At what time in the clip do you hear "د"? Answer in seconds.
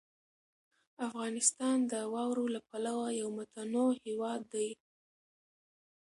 1.91-1.93